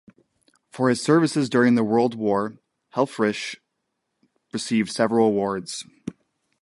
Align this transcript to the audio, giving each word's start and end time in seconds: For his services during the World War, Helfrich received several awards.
For 0.71 0.89
his 0.89 0.99
services 0.99 1.47
during 1.47 1.75
the 1.75 1.83
World 1.83 2.15
War, 2.15 2.57
Helfrich 2.95 3.57
received 4.51 4.89
several 4.89 5.27
awards. 5.27 5.85